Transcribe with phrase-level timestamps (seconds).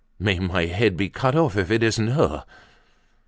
[0.17, 2.43] "May my head be cut off if it isn't her."